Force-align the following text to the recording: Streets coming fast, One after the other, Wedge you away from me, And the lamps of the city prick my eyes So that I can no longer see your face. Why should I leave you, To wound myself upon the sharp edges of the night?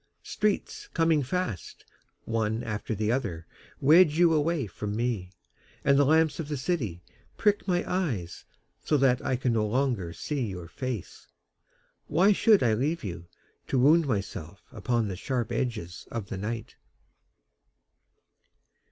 Streets 0.23 0.87
coming 0.95 1.21
fast, 1.21 1.85
One 2.25 2.63
after 2.63 2.95
the 2.95 3.11
other, 3.11 3.45
Wedge 3.79 4.17
you 4.17 4.33
away 4.33 4.65
from 4.65 4.95
me, 4.95 5.29
And 5.85 5.95
the 5.95 6.05
lamps 6.05 6.39
of 6.39 6.47
the 6.47 6.57
city 6.57 7.03
prick 7.37 7.67
my 7.67 7.83
eyes 7.87 8.45
So 8.83 8.97
that 8.97 9.23
I 9.23 9.35
can 9.35 9.53
no 9.53 9.63
longer 9.67 10.11
see 10.11 10.47
your 10.47 10.67
face. 10.67 11.27
Why 12.07 12.31
should 12.31 12.63
I 12.63 12.73
leave 12.73 13.03
you, 13.03 13.27
To 13.67 13.77
wound 13.77 14.07
myself 14.07 14.63
upon 14.71 15.07
the 15.07 15.15
sharp 15.15 15.51
edges 15.51 16.07
of 16.09 16.29
the 16.29 16.37
night? 16.39 16.77